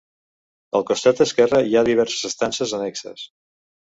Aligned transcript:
Al 0.79 0.85
costat 0.91 1.21
esquerre 1.25 1.59
hi 1.67 1.77
ha 1.81 1.85
diverses 1.91 2.25
estances 2.31 2.73
annexes. 2.79 3.29